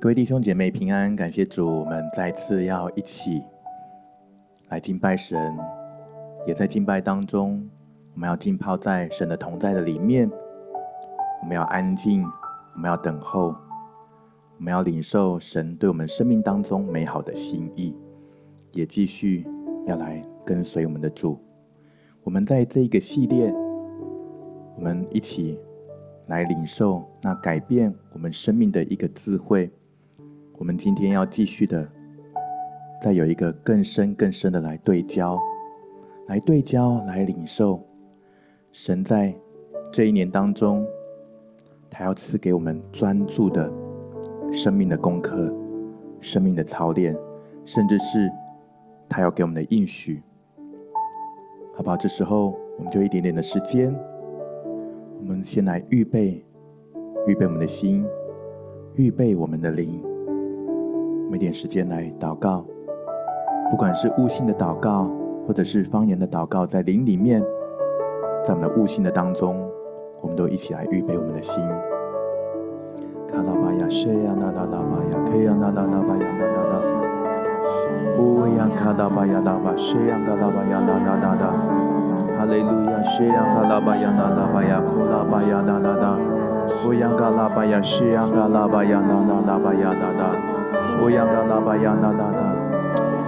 [0.00, 3.42] 各位弟兄姐妹平安，感谢主，我们再次要一起
[4.68, 5.58] 来敬拜神，
[6.46, 7.68] 也在敬拜当中，
[8.14, 10.30] 我们要浸泡在神的同在的里面，
[11.42, 12.22] 我们要安静，
[12.76, 13.56] 我们要等候，
[14.56, 17.92] 我们要领受神对我们生命当中美好的心意，
[18.74, 19.44] 也继续
[19.84, 21.36] 要来跟随我们的主。
[22.22, 23.52] 我们在这一个系列，
[24.76, 25.58] 我们一起
[26.28, 29.68] 来领受那改变我们生命的一个智慧。
[30.58, 31.88] 我们今天要继续的，
[33.00, 35.38] 再有一个更深更深的来对焦，
[36.26, 37.80] 来对焦，来领受
[38.72, 39.32] 神在
[39.92, 40.84] 这一年当中，
[41.88, 43.72] 他要赐给我们专注的
[44.52, 45.54] 生命的功课、
[46.20, 47.16] 生命的操练，
[47.64, 48.28] 甚至是
[49.08, 50.20] 他要给我们的应许，
[51.72, 51.96] 好不好？
[51.96, 53.94] 这时候我们就一点点的时间，
[55.20, 56.44] 我们先来预备，
[57.28, 58.04] 预备我们的心，
[58.96, 60.02] 预备我们的灵。
[61.30, 62.64] 没点时间来祷告，
[63.70, 65.10] 不管是悟性的祷告，
[65.46, 67.42] 或者是方言的祷告，在灵里面，
[68.42, 69.60] 在我们的悟性的当中，
[70.22, 71.62] 我们都一起来预备我们的心。
[73.30, 76.80] 卡拉巴呀，谢呀，那拉拉巴呀，可呀，那拉拉巴呀，那拉拉，
[78.18, 81.52] 乌呀，卡拉巴呀，拉巴，谢呀，卡拉巴呀，那拉拉拉，
[82.38, 86.16] 哈利路亚，谢呀，卡拉巴呀，那拉巴呀，库拉巴呀，那拉拉，
[86.86, 90.57] 乌呀，卡拉巴呀，谢呀，卡拉巴呀，那拉拉巴呀，那拉。
[91.02, 92.40] 乌央嘎拉巴呀啦啦啦，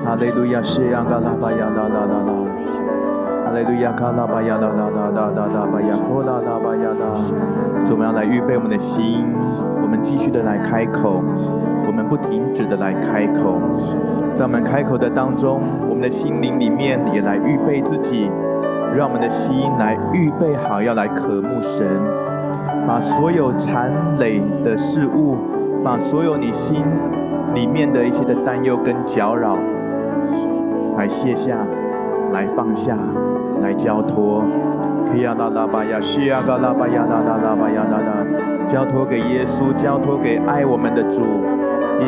[0.05, 2.33] 哈利路亚，西央嘎拉巴呀啦啦啦啦，
[3.47, 7.21] 哈利路亚，卡拉巴呀啦啦啦啦啦啦巴呀，库拉拉巴呀啦。
[7.91, 9.27] 我们要来预备我们的心，
[9.83, 11.23] 我们继续的来开口，
[11.87, 13.59] 我们不停止的来开口，
[14.35, 18.31] 在我们开口的当中，我们的心灵里面也来预备自己，
[18.97, 21.87] 让我们的心来预备好，要来渴慕神，
[22.87, 25.37] 把所有缠累的事物，
[25.85, 26.83] 把所有你心。
[27.55, 29.57] 里面的一些的担忧跟搅扰，
[30.97, 31.57] 来卸下，
[32.33, 32.97] 来放下，
[33.63, 34.45] 来交托。
[35.23, 41.23] 亚拉拉巴亚西亚嘎拉巴亚拉拉拉巴亚拉拉，交托给耶稣，交托给爱我们的主。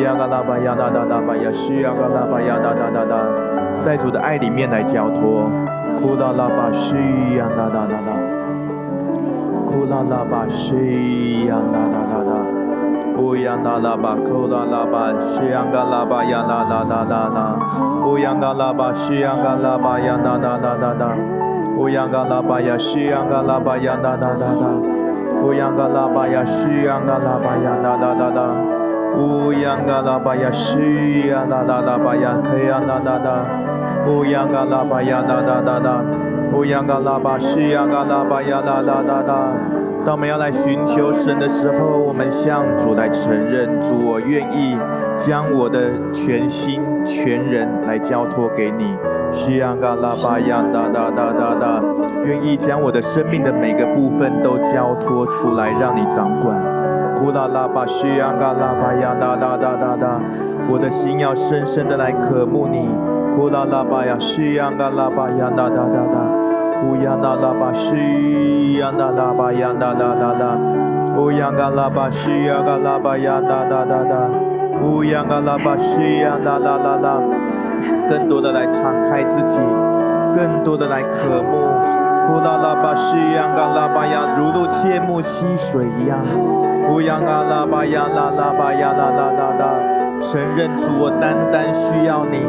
[0.01, 5.49] 亚嘎拉巴亚拉拉拉巴亚西亚嘎拉巴亚拉拉拉拉，在主的爱里面来交托。
[5.99, 6.95] 库拉拉巴西
[7.37, 8.15] 亚拉拉拉拉，
[9.67, 12.42] 库拉拉巴西亚拉拉拉拉。
[13.23, 17.55] 乌央那拉巴，库拉拉巴，西央嘎拉巴呀啦啦啦啦啦。
[18.05, 21.15] 乌央嘎拉巴，西央嘎拉巴呀啦啦啦啦啦。
[21.77, 24.67] 乌央嘎拉巴呀，西央嘎拉巴呀啦啦啦啦。
[25.41, 28.41] 乌央嘎拉巴呀，西央嘎拉巴呀啦啦啦啦。
[29.15, 33.45] 乌央嘎拉巴呀，西央啦啦啦巴呀，可呀啦啦啦。
[34.05, 36.03] 乌央嘎拉巴呀啦啦啦啦。
[36.51, 39.82] 乌央嘎拉巴，西央嘎拉巴呀啦啦啦啦。
[40.05, 44.77] 当我们要来寻求神的时候，我们向主来承认：主，我愿意
[45.17, 48.93] 将我的全心全人来交托给你。
[49.31, 51.81] 西央嘎拉巴呀哒哒哒哒哒，
[52.25, 56.53] 愿意将我的生命的每个部分都交托出来，让你掌管。
[57.15, 60.19] 库拉拉巴西央嘎拉巴呀哒哒哒哒哒，
[60.69, 62.89] 我的心要深深的来渴慕你。
[63.33, 66.42] 库拉拉巴呀西央嘎拉巴呀哒哒哒哒。
[66.83, 70.57] 乌央那拉巴西呀那拉巴呀那拉拉拉，
[71.17, 74.29] 乌央嘎拉巴西呀嘎拉巴呀那拉拉拉，
[74.83, 77.19] 乌央嘎拉巴西呀那拉拉拉，
[78.09, 79.57] 更多的来敞开自己，
[80.35, 81.55] 更多的来渴慕，
[82.33, 86.19] 乌拉拉巴西呀嘎拉巴呀如入切木溪水一样，
[86.91, 92.41] 乌央嘎拉巴呀那拉巴呀那拉拉拉，承认主我单单需要你，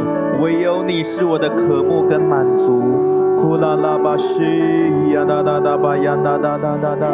[0.43, 2.94] 唯有你是我的渴慕跟满足。
[3.45, 4.41] 呼啦啦巴西
[5.13, 7.07] 呀哒哒哒巴呀哒哒哒哒哒，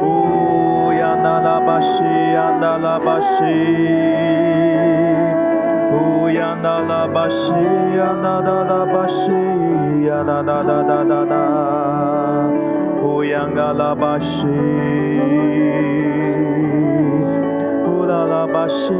[0.00, 3.44] 呼呀哒哒巴西呀哒哒巴西，
[5.92, 9.30] 呼呀哒哒巴西呀哒哒哒巴西
[10.06, 11.36] 呀哒哒哒哒哒哒，
[13.02, 14.46] 呼呀嘎啦巴西，
[17.84, 18.94] 呼啦啦巴西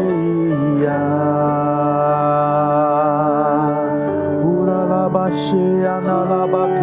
[5.31, 5.37] 呀。
[5.37, 6.81] 西呀那拉巴克，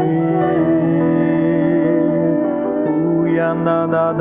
[2.85, 4.13] 乌呀那那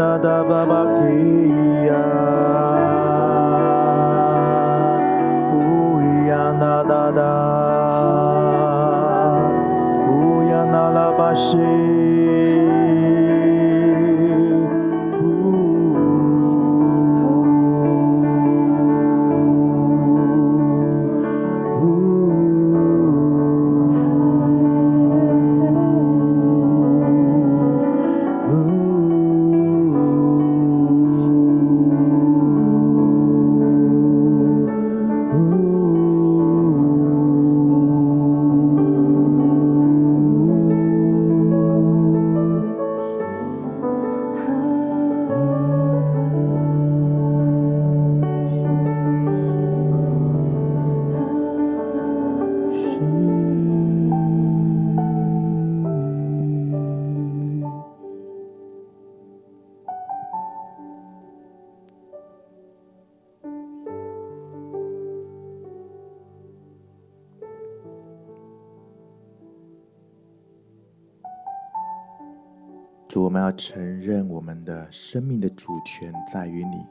[73.22, 76.86] 我们要承认我们的生命的主权在于你，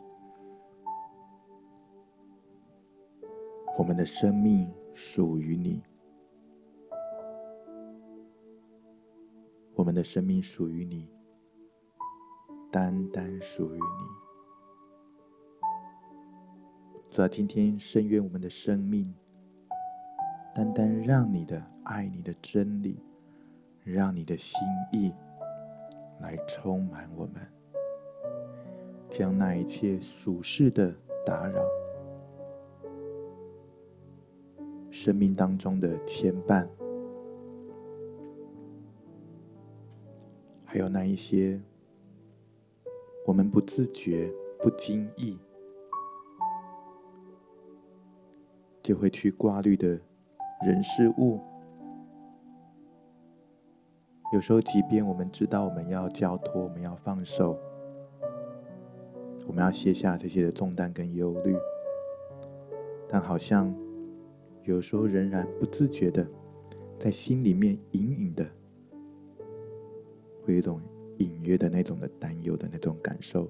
[3.77, 5.83] 我们的生命属于你，
[9.75, 11.07] 我们的生命属于你，
[12.72, 13.81] 单单属于你。
[17.12, 19.13] 主啊，今天深愿我们的生命，
[20.54, 23.00] 单单让你的爱、你的真理，
[23.83, 24.60] 让你的心
[24.92, 25.13] 意。
[26.25, 27.36] 来充满我们，
[29.07, 30.92] 将那一切俗世的
[31.24, 31.63] 打扰、
[34.89, 36.68] 生命当中的牵绊，
[40.66, 41.62] 还有那一些
[43.27, 44.27] 我们不自觉、
[44.63, 45.38] 不经意
[48.81, 49.89] 就会去挂虑的
[50.66, 51.39] 人事物。
[54.33, 57.57] 有时候，即便我们知道我们要交托，我们要放手，
[59.48, 61.56] 我们要卸下这些的重担跟忧虑，
[63.07, 63.74] 但好像
[64.63, 66.27] 有时候仍然不自觉的，
[67.00, 68.45] 在心里面隐隐的，
[70.44, 70.81] 会有一种
[71.19, 73.48] 隐约的那种的担忧的那种感受，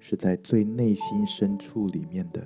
[0.00, 2.44] 是在最内心深处里面的。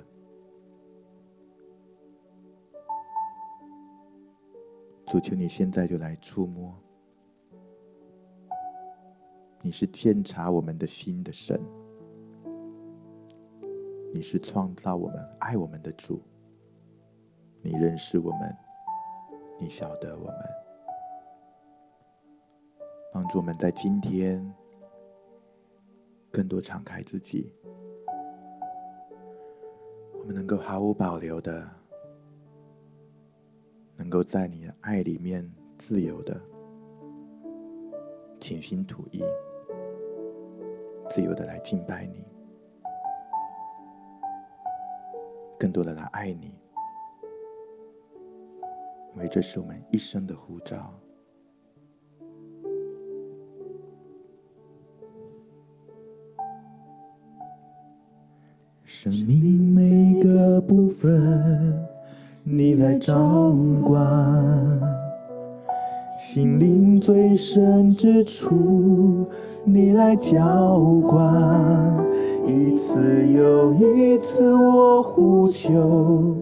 [5.07, 6.71] 主求你现在就来触摸。
[9.61, 11.59] 你是监察我们的心的神，
[14.13, 16.21] 你是创造我们、爱我们的主。
[17.61, 18.55] 你认识我们，
[19.59, 20.37] 你晓得我们，
[23.11, 24.41] 帮助我们在今天
[26.31, 27.53] 更多敞开自己，
[30.13, 31.69] 我们能够毫无保留的，
[33.97, 36.39] 能够在你的爱里面自由的
[38.39, 39.21] 倾心吐意。
[41.09, 42.23] 自由的来敬拜你，
[45.57, 46.53] 更多的来爱你，
[49.15, 50.93] 因为这是我们一生的护照。
[58.83, 61.87] 生命每个部分，
[62.43, 63.99] 你来掌管，
[66.19, 69.27] 心灵最深之处。
[69.65, 71.97] 你来浇灌，
[72.47, 76.35] 一次又一次我呼求，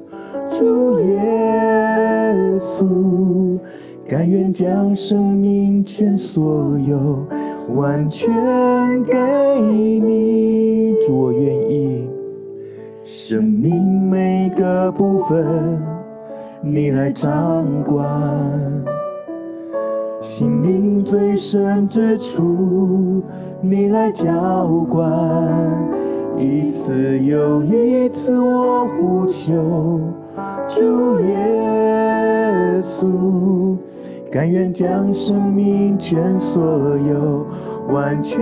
[0.49, 3.59] 主耶稣，
[4.07, 7.25] 甘愿将生命全所有
[7.75, 8.31] 完全
[9.03, 9.17] 给
[9.99, 12.07] 你，主我愿意，
[13.03, 13.75] 生命
[14.09, 15.81] 每个部分
[16.61, 18.96] 你来掌管。
[20.37, 23.23] 心灵最深之处，
[23.59, 25.11] 你来浇灌，
[26.37, 29.99] 一次又一次我呼求，
[30.67, 33.75] 主耶稣，
[34.31, 36.63] 甘愿将生命全所
[36.99, 37.43] 有
[37.91, 38.39] 完全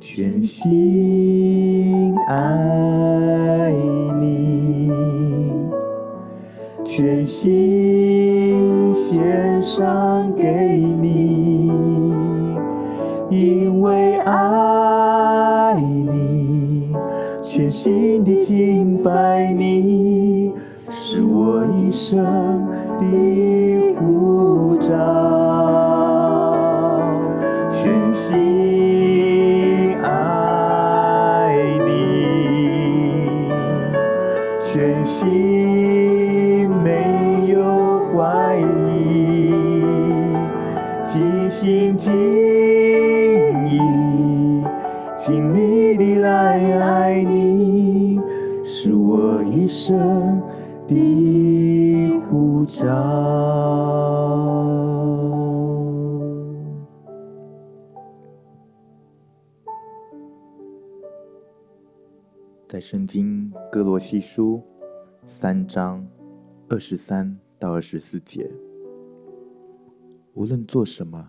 [0.00, 1.11] 全心
[7.32, 10.44] 心献上给
[11.00, 11.72] 你，
[13.30, 16.94] 因为爱你，
[17.42, 20.52] 全心的敬拜你，
[20.90, 22.22] 是我一生
[23.00, 23.06] 的
[49.84, 50.40] 生
[50.86, 52.84] 的呼召。
[62.68, 64.62] 在圣经哥罗西书
[65.26, 66.06] 三章
[66.68, 68.48] 二十三到二十四节，
[70.34, 71.28] 无论做什么。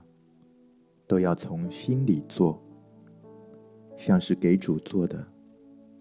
[1.06, 2.60] 都要从心里做，
[3.98, 5.24] 像是给主做的，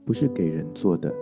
[0.06, 1.12] 不是给人做的。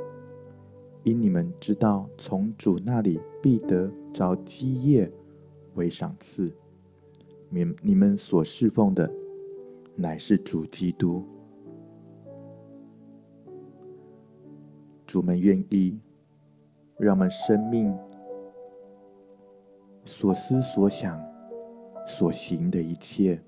[1.02, 5.10] 因你们知道，从主那里必得着基业
[5.74, 6.52] 为赏赐。
[7.48, 9.10] 你你们所侍奉的，
[9.96, 11.24] 乃是主基督。
[15.06, 15.98] 主们愿意
[16.96, 17.92] 让我们生命
[20.04, 21.20] 所思所想、
[22.06, 23.42] 所行的一切，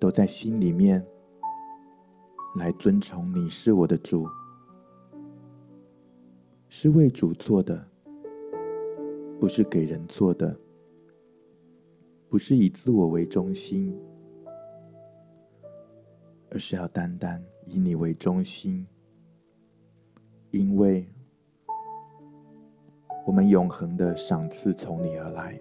[0.00, 1.06] 都在心里面
[2.56, 4.26] 来尊崇你是我的主，
[6.76, 7.86] 是为主做的，
[9.38, 10.58] 不是给人做的，
[12.28, 13.96] 不是以自我为中心，
[16.50, 18.84] 而是要单单以你为中心。
[20.50, 21.06] 因为
[23.24, 25.58] 我们永恒的赏赐从你而来，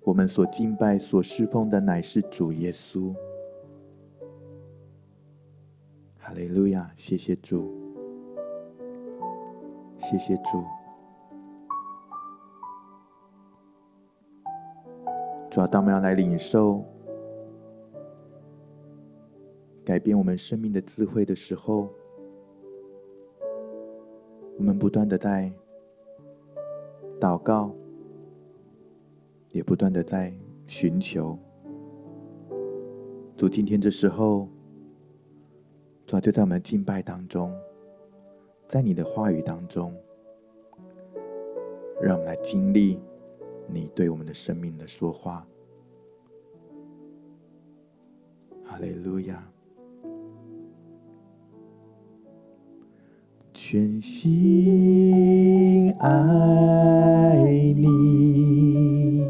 [0.00, 3.14] 我们所敬拜、所侍奉的乃是主耶稣。
[6.30, 6.88] 哈利路亚！
[6.96, 7.74] 谢谢主，
[9.98, 10.62] 谢谢主。
[15.50, 16.84] 主啊，当我们要来领受。
[19.84, 21.88] 改变我们生命的智慧的时候，
[24.56, 25.52] 我们不断的在
[27.18, 27.74] 祷告，
[29.50, 30.32] 也不断的在
[30.68, 31.36] 寻求。
[33.36, 34.48] 主，今天这时候，
[36.10, 37.56] 主就在我们敬拜当中，
[38.66, 39.94] 在你的话语当中，
[42.02, 42.98] 让我们来经历
[43.68, 45.46] 你对我们的生命的说话。
[48.64, 49.40] 哈利路亚。
[53.54, 57.44] 全心爱
[57.76, 59.24] 你，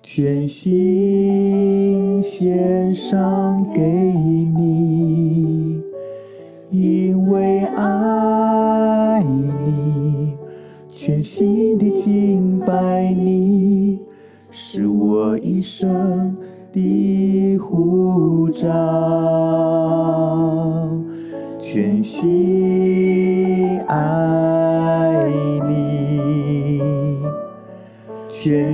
[0.00, 4.73] 全心献上给你，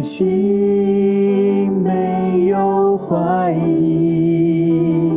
[0.02, 5.12] 心没有怀疑，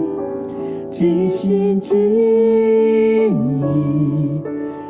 [0.90, 3.64] 尽心尽意，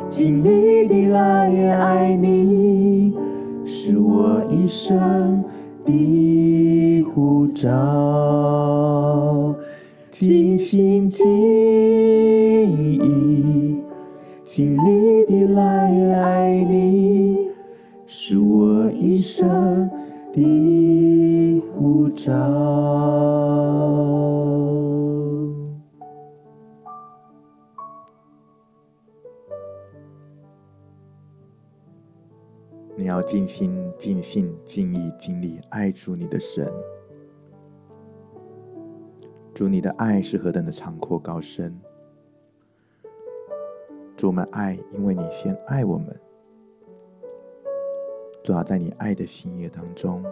[0.08, 3.14] 尽力地来爱你，
[3.64, 5.44] 是我一生
[5.84, 7.70] 的护照。
[10.10, 11.24] 尽心尽
[12.78, 13.78] 意，
[14.44, 15.62] 尽力地来
[16.14, 16.73] 爱你，
[18.94, 19.90] 一生
[20.32, 22.32] 的呼召。
[32.96, 36.72] 你要尽心、尽性、尽意、尽力爱主你的神。
[39.52, 41.78] 主，你的爱是何等的长阔高深！
[44.16, 46.23] 主，我们爱，因为你先爱我们。
[48.44, 50.22] 主要在你爱的心意当中，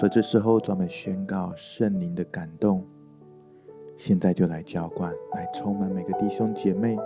[0.00, 2.82] 在这时候，专门宣告圣灵的感动，
[3.98, 6.96] 现在就来浇灌，来充满每个弟兄姐妹，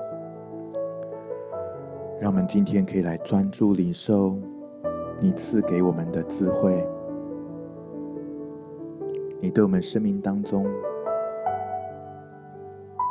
[2.20, 4.38] 让我们今天可以来专注领受
[5.18, 6.86] 你赐给我们的智慧。
[9.40, 10.64] 你对我们生命当中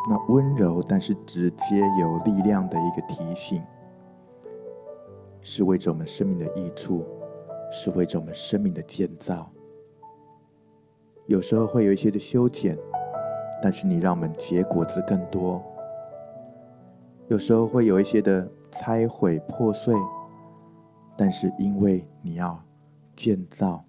[0.09, 3.61] 那温柔但是直接有力量的一个提醒，
[5.47, 7.05] 是为着我们生命的益处，
[7.71, 9.47] 是为着我们生命的建造。
[11.27, 12.75] 有时候会有一些的修剪，
[13.61, 15.63] 但是你让我们结果子更多。
[17.27, 19.93] 有时候会有一些的拆毁破碎，
[21.15, 22.59] 但是因为你要
[23.15, 23.85] 建造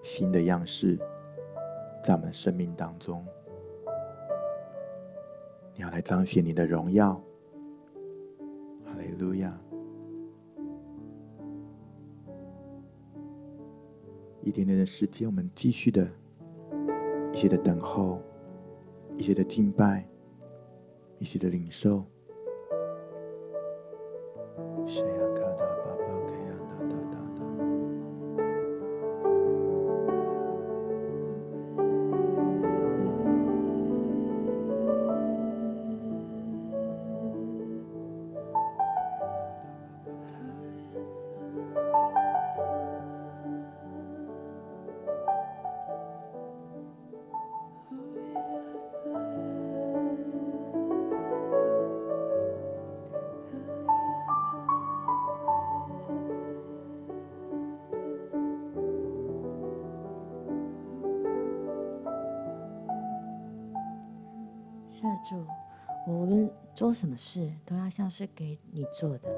[0.00, 0.96] 新的样式。
[2.04, 3.26] 在我们生命当中，
[5.74, 7.20] 你要来彰显你的荣耀。
[8.84, 9.52] 哈利路亚！
[14.42, 16.06] 一点点的时间，我们继续的，
[17.32, 18.20] 一些的等候，
[19.16, 20.06] 一些的敬拜，
[21.18, 22.04] 一些的领受。
[66.92, 69.34] 做什么事，都要像是给你做的，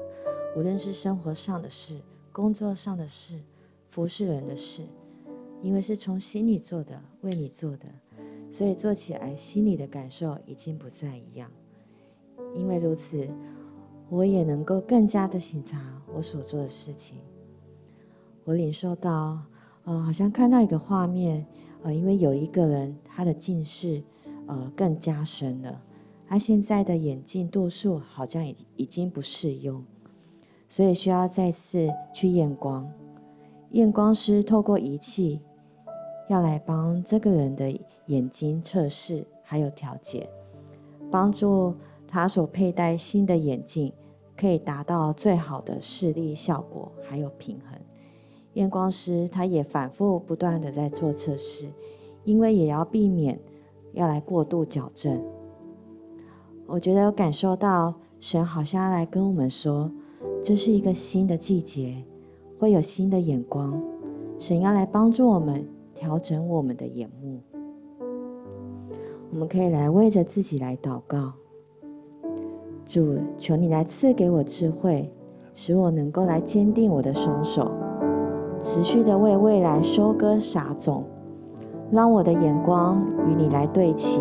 [0.57, 2.01] 无论是生活上的事、
[2.33, 3.39] 工作上的事、
[3.89, 4.81] 服侍人的事，
[5.61, 7.85] 因为是从心里做的，为你做的，
[8.49, 11.49] 所以做起来心里的感受已经不再一样。
[12.53, 13.25] 因为如此，
[14.09, 15.81] 我也能够更加的省察
[16.13, 17.19] 我所做的事情。
[18.43, 19.39] 我领受到，
[19.85, 21.47] 呃，好像看到一个画面，
[21.83, 24.03] 呃，因为有一个人他的近视，
[24.45, 25.81] 呃，更加深了。
[26.35, 29.81] 他现在的眼镜度数好像已已经不适用，
[30.67, 32.91] 所以需要再次去验光。
[33.71, 35.39] 验光师透过仪器
[36.27, 37.71] 要来帮这个人的
[38.07, 40.29] 眼睛测试，还有调节，
[41.09, 41.73] 帮助
[42.05, 43.93] 他所佩戴新的眼镜
[44.35, 47.79] 可以达到最好的视力效果，还有平衡。
[48.55, 51.69] 验光师他也反复不断的在做测试，
[52.25, 53.39] 因为也要避免
[53.93, 55.23] 要来过度矫正。
[56.67, 59.89] 我觉得有感受到神好像要来跟我们说，
[60.43, 62.03] 这是一个新的季节，
[62.57, 63.79] 会有新的眼光。
[64.39, 67.39] 神要来帮助我们调整我们的眼目。
[69.31, 71.33] 我们可以来为着自己来祷告。
[72.85, 75.11] 主，求你来赐给我智慧，
[75.53, 77.71] 使我能够来坚定我的双手，
[78.59, 81.03] 持续的为未来收割撒种，
[81.91, 84.19] 让我的眼光与你来对齐，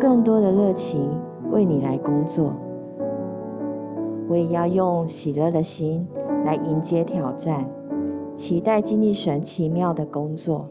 [0.00, 1.08] 更多的热情。
[1.50, 2.52] 为你来工作，
[4.28, 6.06] 我也要用喜乐的心
[6.44, 7.68] 来迎接挑战，
[8.34, 10.68] 期待经历神奇妙的工作，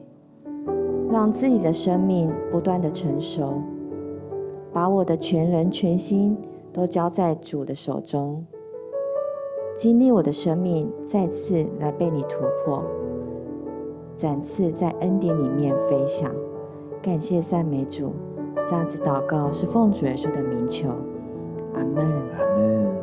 [1.09, 3.61] 让自己的生命不断的成熟，
[4.71, 6.37] 把我的全人全心
[6.71, 8.45] 都交在主的手中，
[9.77, 12.83] 经历我的生命再次来被你突破，
[14.17, 16.29] 展翅在恩典里面飞翔，
[17.01, 18.11] 感谢赞美主。
[18.67, 20.89] 这样子祷告是奉主耶稣的名求，
[21.75, 22.03] 阿门。
[22.33, 22.95] 阿门。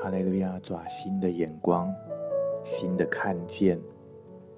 [0.00, 1.92] 哈利路亚，抓新的眼光，
[2.62, 3.80] 新的看见，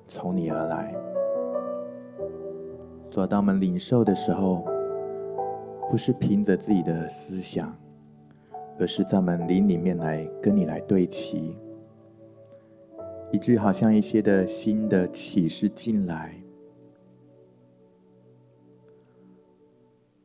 [0.04, 0.94] 从你而来。
[3.10, 4.69] 抓到我们领受的时候。
[5.90, 7.76] 不是凭着自己的思想，
[8.79, 11.57] 而是在门灵里面来跟你来对齐，
[13.33, 16.40] 以至于好像一些的新的启示进来，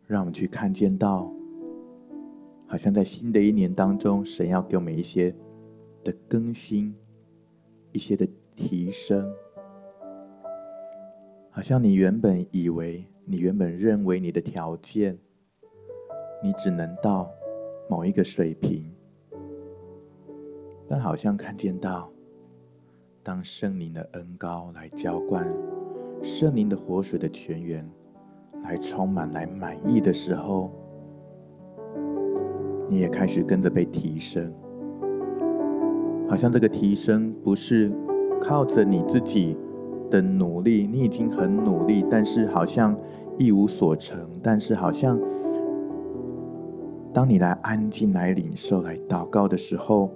[0.06, 1.34] 让我们去看见到，
[2.68, 5.34] 好像在新的一年当中，神要给我们一些
[6.04, 6.96] 的更新，
[7.92, 9.34] 一些的提升，
[11.50, 15.18] 好像你原本以为，你原本认为你的条件。
[16.46, 17.28] 你只能到
[17.90, 18.86] 某一个水平，
[20.88, 22.08] 但好像看见到，
[23.24, 25.44] 当圣灵的恩膏来浇灌，
[26.22, 27.84] 圣灵的活水的泉源
[28.62, 30.70] 来充满、来满意的时候，
[32.88, 34.54] 你也开始跟着被提升。
[36.30, 37.92] 好像这个提升不是
[38.40, 39.58] 靠着你自己
[40.12, 42.96] 的努力，你已经很努力，但是好像
[43.40, 45.20] 一无所成，但是好像。
[47.16, 50.12] 当你来安静、来领受、来祷告的时候，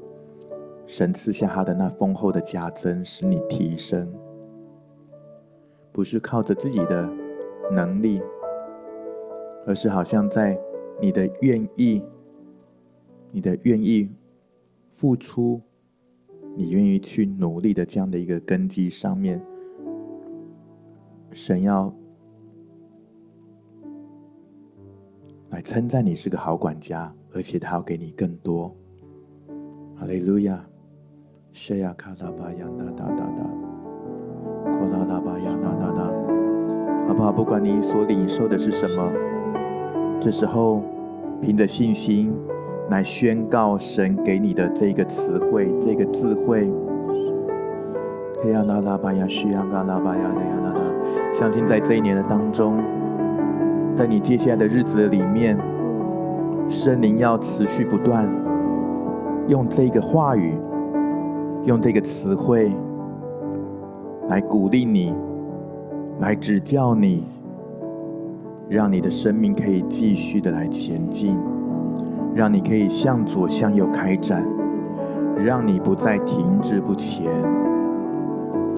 [0.86, 4.14] 神赐下他的那丰厚的加增，使你提升，
[5.94, 7.10] 不是靠着自己的
[7.72, 8.22] 能力，
[9.66, 10.60] 而是好像在
[11.00, 12.04] 你的愿意、
[13.32, 14.12] 你的愿意
[14.90, 15.62] 付出、
[16.58, 19.42] 你愿意去努力的这样的一个根基上面，
[21.32, 21.94] 神要。
[25.52, 28.72] 来称赞你是个好管家，而且他要给你更多。
[30.00, 30.64] 哈利路亚，
[31.52, 33.44] 谢亚卡拉巴亚那达达达，
[34.72, 36.04] 库拉拉巴呀那达达，
[37.08, 37.32] 好不好？
[37.32, 39.12] 不管你所领受的是什么，
[40.22, 40.84] 这时候
[41.42, 42.32] 凭着信心
[42.92, 46.72] 来宣告神给你的这个词汇、这个智慧。
[48.44, 50.80] 嘿呀拉拉巴亚西亚嘎拉巴呀的亚那达，
[51.34, 52.99] 相信在这一年的当中。
[54.00, 55.58] 在你接下来的日子里面，
[56.70, 58.30] 圣灵要持续不断
[59.50, 60.54] 用这个话语，
[61.66, 62.72] 用这个词汇
[64.30, 65.14] 来鼓励你，
[66.22, 67.26] 来指教你，
[68.70, 71.38] 让你的生命可以继续的来前进，
[72.34, 74.42] 让你可以向左向右开展，
[75.44, 77.30] 让你不再停滞不前。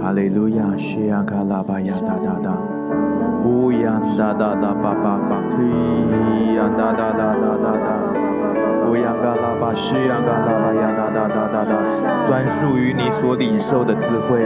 [0.02, 2.58] 哈利路亚，西呀卡拉巴呀哒哒哒，
[3.46, 8.02] 乌呀哒哒哒巴巴巴，嘿呀哒哒哒哒哒哒，
[8.90, 11.78] 乌呀嘎拉巴，西呀嘎拉巴呀哒哒哒哒哒，
[12.26, 14.44] 专属于你所领受的智慧。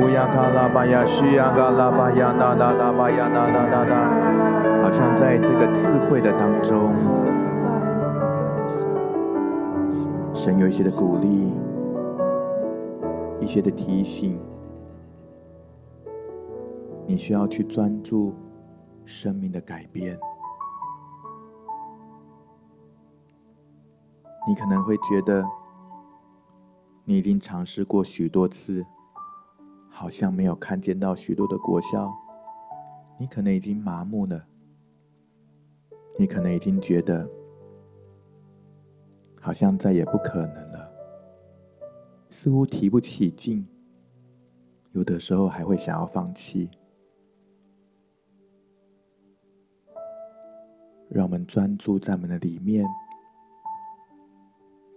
[0.00, 4.10] 乌呀卡拉巴呀，西呀嘎拉巴呀哒哒哒巴呀哒哒哒哒，
[4.82, 6.90] 好像在这个智慧的当中，
[10.32, 11.52] 神有一些的鼓励，
[13.40, 14.38] 一些的提醒。
[17.10, 18.32] 你需要去专注
[19.04, 20.16] 生命的改变。
[24.46, 25.44] 你可能会觉得，
[27.04, 28.86] 你已经尝试过许多次，
[29.88, 32.14] 好像没有看见到许多的果效。
[33.18, 34.46] 你可能已经麻木了，
[36.16, 37.28] 你可能已经觉得，
[39.40, 40.88] 好像再也不可能了，
[42.28, 43.66] 似乎提不起劲，
[44.92, 46.70] 有的时候还会想要放弃。
[51.12, 52.86] 让我们专注在我们的里面，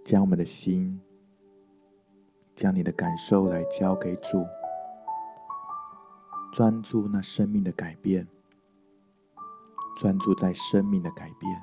[0.04, 1.00] 将我们的心，
[2.54, 4.46] 将你的感受来交给主，
[6.52, 8.28] 专注那生命的改变，
[9.98, 11.62] 专注在生命的改变。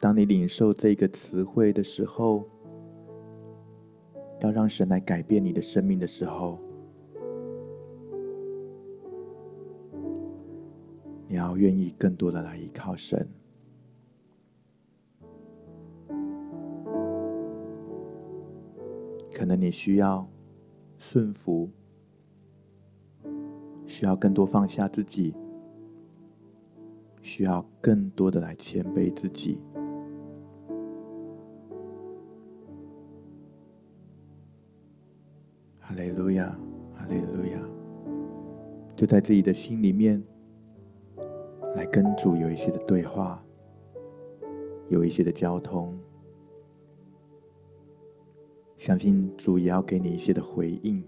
[0.00, 2.48] 当你领受这个词汇的时候，
[4.40, 6.58] 要让神来改变你的生命的时候。
[11.32, 13.26] 你要愿意更多的来依靠神，
[19.32, 20.28] 可能你需要
[20.98, 21.70] 顺服，
[23.86, 25.34] 需要更多放下自己，
[27.22, 29.58] 需要更多的来谦卑自己。
[35.80, 36.54] 哈利路亚，
[36.94, 37.58] 哈利路亚，
[38.94, 40.22] 就在自己的心里面。
[41.74, 43.42] 来跟主有一些的对话，
[44.88, 45.98] 有一些的交通，
[48.76, 51.02] 相信主也要给你一些的回应。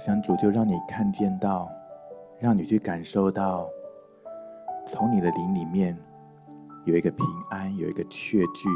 [0.00, 1.70] 想主就让你看见到，
[2.38, 3.68] 让你去感受到，
[4.86, 5.94] 从你的灵里面
[6.86, 8.68] 有一个平安，有一个确据，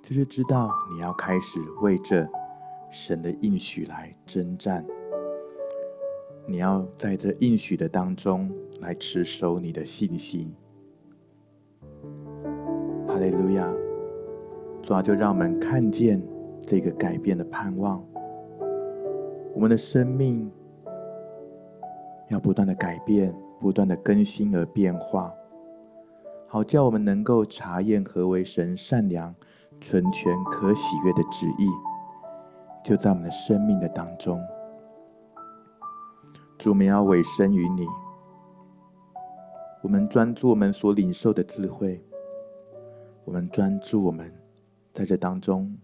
[0.00, 2.24] 就是知道你要开始为这
[2.88, 4.86] 神的应许来征战，
[6.46, 8.48] 你要在这应许的当中
[8.80, 10.54] 来持守你的信心。
[13.08, 13.68] 哈利路亚！
[14.84, 16.22] 主啊，就让我们看见
[16.64, 18.00] 这个改变的盼望。
[19.54, 20.50] 我们的生命
[22.28, 25.32] 要不断的改变，不断的更新而变化，
[26.48, 29.32] 好叫我们能够查验何为神善良、
[29.80, 31.68] 纯全、可喜悦的旨意，
[32.82, 34.40] 就在我们的生命的当中。
[36.58, 37.86] 主，我们要委身于你，
[39.82, 42.04] 我们专注我们所领受的智慧，
[43.24, 44.32] 我们专注我们
[44.92, 45.78] 在这当中。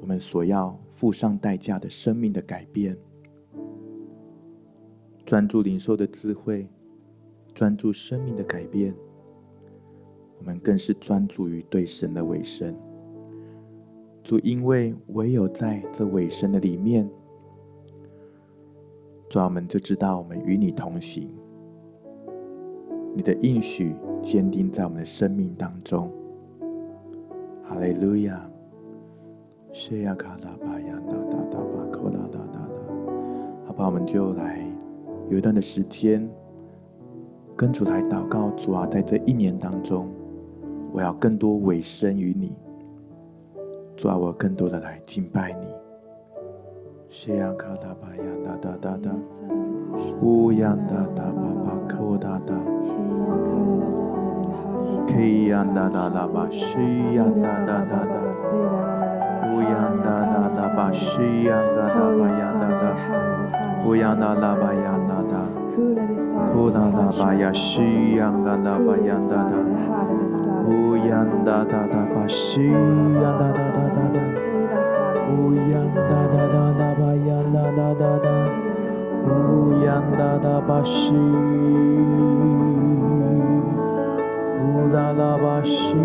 [0.00, 2.98] 我们所要付上代价的生命的改变，
[5.24, 6.66] 专注领受的智慧，
[7.54, 8.92] 专注生命的改变。
[10.40, 12.74] 我们更是专注于对神的委身。
[14.24, 17.08] 主，因为唯有在这委身的里面，
[19.28, 21.30] 主，我们就知道我们与你同行。
[23.14, 26.12] 你的应许坚定在我们的生命当中。
[27.62, 28.47] 哈利路亚！
[29.72, 32.68] 谢呀卡拉巴呀哒哒哒巴扣哒哒哒哒。
[33.66, 34.64] 好吧，我们就来
[35.28, 36.28] 有一段的时间
[37.56, 38.50] 跟主来祷告。
[38.50, 40.08] 主啊，在这一年当中。
[40.90, 42.56] 我要更多委身于你，
[43.94, 45.66] 主啊，我更多的来敬拜你。
[47.10, 49.14] 谢呀卡达巴呀哒哒哒哒，
[50.22, 52.54] 乌呀哒哒巴巴可达哒，
[55.08, 56.64] 嘿呀哒哒哒巴西
[57.14, 58.14] 呀哒哒哒哒，
[59.58, 62.94] 乌呀哒哒哒巴西呀哒哒巴呀哒哒，
[63.84, 65.34] 乌呀哒哒巴呀哒哒，
[66.54, 69.58] 可哒哒巴呀西呀哒哒巴呀哒哒。
[70.64, 74.20] 乌央哒哒哒巴西呀哒哒哒哒哒，
[75.34, 78.30] 乌央哒哒哒哒巴呀哒哒哒哒，
[79.26, 81.12] 乌央哒哒巴西，
[84.62, 85.96] 乌啦啦巴西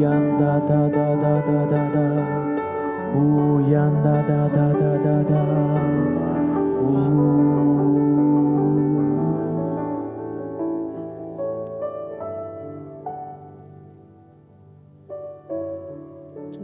[0.00, 2.35] 呀哒哒哒哒哒哒哒，
[3.16, 5.32] 乌央哒哒哒哒哒哒，
[6.82, 6.84] 乌。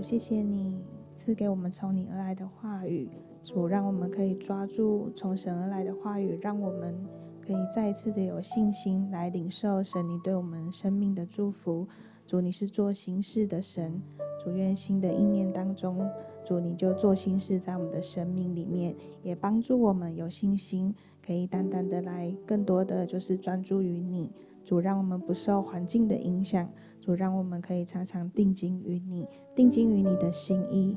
[0.03, 0.85] 谢谢你
[1.17, 3.09] 赐给我们从你而来的话语，
[3.43, 6.95] 主让我们可以抓住从神而来的话语，让我们
[7.41, 11.89] 可以再一次的有信心来领受神你对我们生命的祝福。
[12.27, 14.03] 主，你是做形式的神，
[14.43, 16.09] 主愿新的一年当中，
[16.45, 24.33] 主你就做新事在我们的生命里面，也帮助我们有信心，可以单单的来更多的就是专注于你。
[24.65, 26.69] 主，让我们不受环境的影响。
[27.01, 30.95] 主，让我们可以常常定睛于你，定睛于你的心意，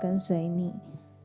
[0.00, 0.72] 跟随你。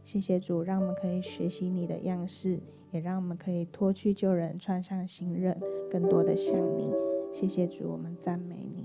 [0.03, 2.59] 谢谢主，让我们可以学习你的样式，
[2.91, 5.57] 也让我们可以脱去旧人，穿上新人，
[5.89, 6.89] 更多的像你。
[7.33, 8.80] 谢谢主，我们赞美你。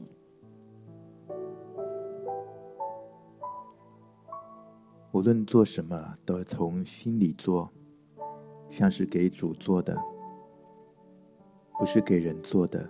[5.17, 7.71] 无论做什么，都从心里做，
[8.69, 9.97] 像是给主做的，
[11.79, 12.87] 不是给人做的。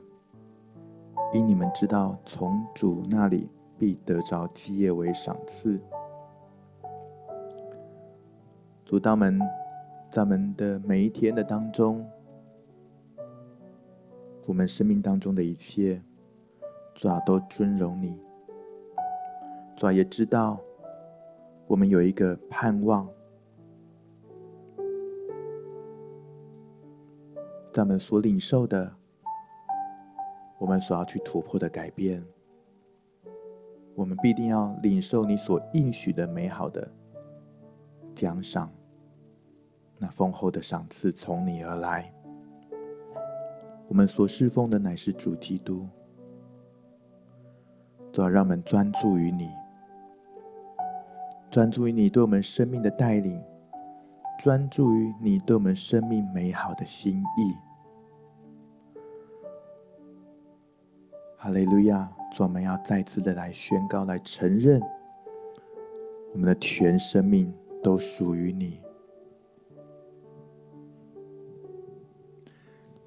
[1.33, 5.81] 因你们知道，从主那里必得着基业为赏赐。
[8.85, 9.39] 主，道们
[10.11, 12.05] 在们的每一天的当中，
[14.47, 16.03] 我们生命当中的一切，
[16.93, 18.19] 主啊，都尊荣你。
[19.77, 20.59] 主啊，也知道
[21.66, 23.09] 我们有一个盼望，
[27.72, 28.92] 在我们所领受的。
[30.59, 32.24] 我们所要去突破的改变，
[33.94, 36.90] 我们必定要领受你所应许的美好的
[38.14, 38.72] 奖赏，
[39.98, 42.11] 那丰厚的赏赐从你而来。
[43.87, 45.87] 我们所侍奉的乃是主基督，
[48.11, 49.50] 都要让我们专注于你，
[51.57, 53.42] 专注于你对我们生命的带领，
[54.38, 57.57] 专注于你对我们生命美好的心意。
[61.35, 62.12] 哈利路亚！
[62.35, 64.83] 主，我们要再次的来宣告、来承认，
[66.35, 67.51] 我们的全生命
[67.83, 68.79] 都属于你。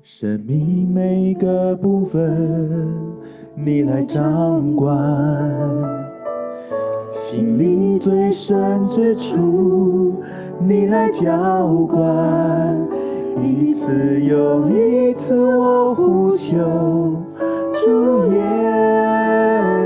[0.01, 3.15] 生命每个部分，
[3.55, 4.97] 你来掌管；
[7.31, 10.15] 心灵最深之处，
[10.67, 12.75] 你来浇灌。
[13.43, 16.57] 一次又一次，我呼求。
[17.71, 18.41] 主耶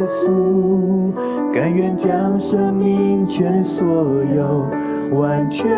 [0.08, 1.12] 稣，
[1.52, 3.86] 甘愿将生命全所
[4.34, 4.66] 有
[5.20, 5.70] 完全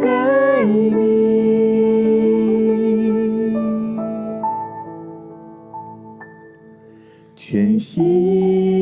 [0.00, 0.08] 给
[0.66, 0.98] 你，
[7.36, 8.77] 全心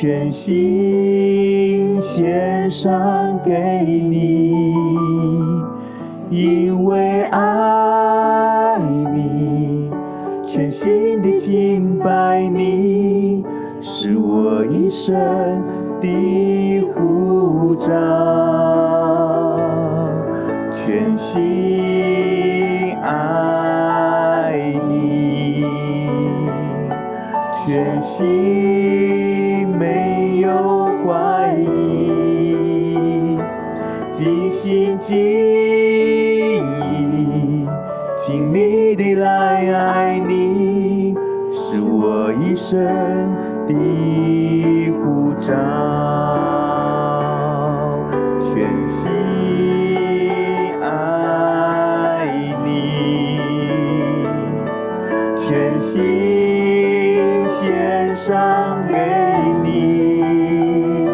[0.00, 3.52] 全心献上给
[3.84, 4.74] 你。
[6.30, 8.78] 因为爱
[9.14, 9.90] 你，
[10.46, 13.44] 全心的敬拜你，
[13.82, 15.14] 是我一生
[16.00, 17.90] 的护照。
[20.72, 24.54] 全心爱
[24.88, 25.66] 你，
[27.66, 28.59] 全心
[42.70, 42.78] 神
[43.66, 43.74] 的
[44.92, 45.50] 护照，
[48.44, 48.48] 全
[48.86, 49.10] 心
[50.80, 50.86] 爱
[52.64, 53.40] 你，
[55.40, 55.98] 全心
[57.48, 58.94] 献上给
[59.64, 61.08] 你，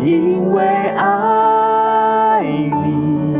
[0.00, 0.64] 因为
[0.96, 2.42] 爱
[2.84, 3.38] 你，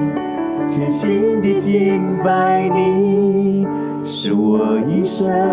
[0.70, 3.66] 全心的敬拜你，
[4.04, 5.49] 是我一生。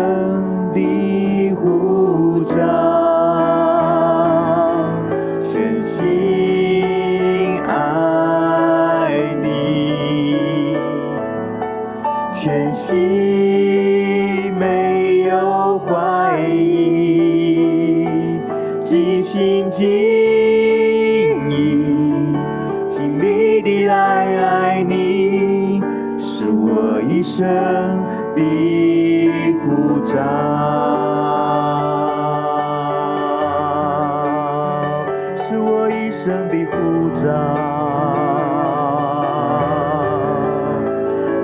[36.24, 37.30] 生的护照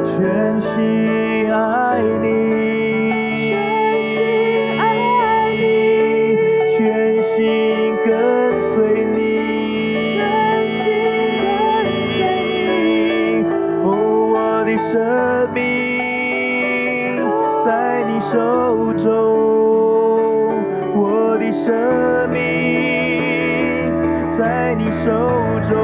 [0.05, 1.24] 全心
[25.05, 25.11] 手
[25.61, 25.75] 中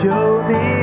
[0.00, 0.75] 求你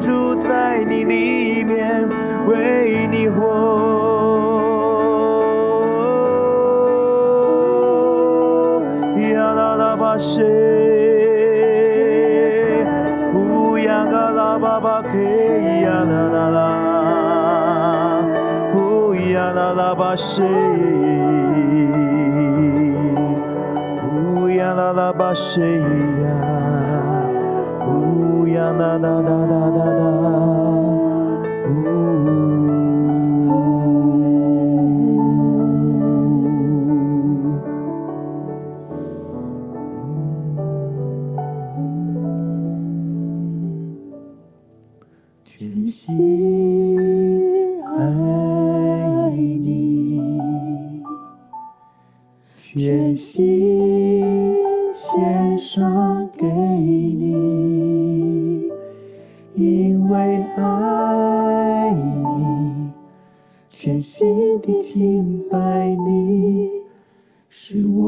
[0.00, 2.08] 住在你里面
[2.46, 3.44] 为你活。
[9.32, 10.40] 呀啦啦巴西
[13.34, 18.24] 乌鸦嘎啦巴巴克呀啦啦啦。
[18.74, 20.42] 乌鸦啦啦巴西
[24.24, 25.60] 乌鸦啦啦巴西
[28.56, 30.25] やなだだだだだ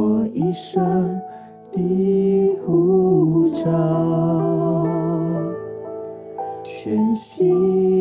[0.08, 1.20] 我一生
[1.70, 4.86] 的护照
[6.64, 7.97] 全心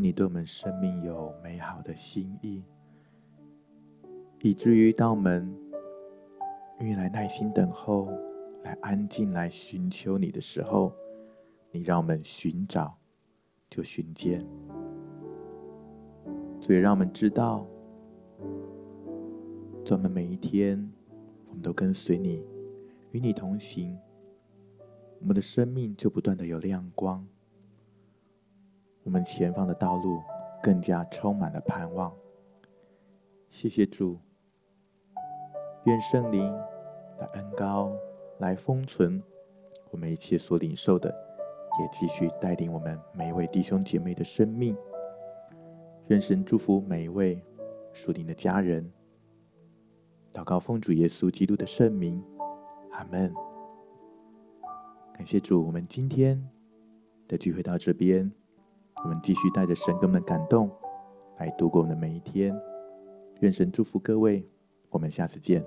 [0.00, 2.64] 你对我们生命有美好的心意，
[4.40, 5.54] 以至于当我们
[6.78, 8.08] 愿意来耐心等候、
[8.64, 10.90] 来安静、来寻求你的时候，
[11.70, 12.96] 你让我们寻找
[13.68, 14.42] 就寻见。
[16.62, 17.66] 所以让我们知道，
[19.84, 20.90] 在我们每一天，
[21.46, 22.42] 我们都跟随你，
[23.10, 23.98] 与你同行，
[25.20, 27.22] 我们的生命就不断的有亮光。
[29.10, 30.22] 我们前方的道路
[30.62, 32.14] 更加充满了盼望，
[33.48, 34.16] 谢谢主。
[35.82, 36.48] 愿圣灵
[37.18, 37.90] 来恩膏，
[38.38, 39.20] 来封存
[39.90, 41.12] 我们一切所领受的，
[41.80, 44.76] 也继续带领我们每一位弟兄姐妹的生命。
[46.06, 47.42] 愿神祝福每一位
[47.92, 48.88] 属灵的家人。
[50.32, 52.22] 祷告奉主耶稣基督的圣名，
[52.92, 53.34] 阿门。
[55.14, 56.40] 感谢主，我们今天
[57.26, 58.30] 的聚会到这边，
[59.02, 60.70] 我们继续带着神给我们的感动
[61.38, 62.54] 来度过我们的每一天。
[63.40, 64.46] 愿神祝福各位，
[64.90, 65.64] 我们下次见。